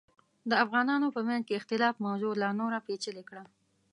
د 0.49 0.51
افغانانو 0.63 1.07
په 1.15 1.21
منځ 1.27 1.41
کې 1.47 1.57
اختلاف 1.59 1.95
موضوع 2.05 2.33
لا 2.41 2.49
نوره 2.59 2.79
پیچلې 2.87 3.23
کړه. 3.29 3.43